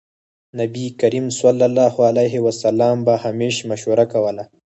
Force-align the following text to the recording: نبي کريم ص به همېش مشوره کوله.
نبي 0.59 0.85
کريم 1.01 1.25
ص 1.39 1.41
به 3.05 3.13
همېش 3.25 3.55
مشوره 3.69 4.05
کوله. 4.13 4.43